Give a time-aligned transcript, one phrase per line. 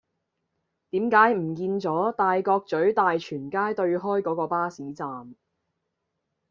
[0.89, 5.35] 點解唔見左大角咀大全街對開嗰個巴士站